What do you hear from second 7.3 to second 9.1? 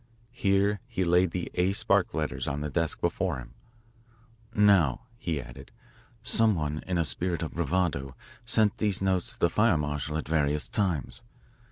of bravado, sent these